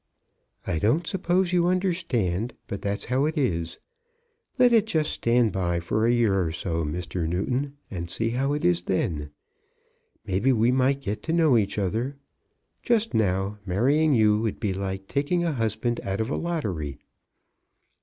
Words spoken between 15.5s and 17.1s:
husband out of a lottery."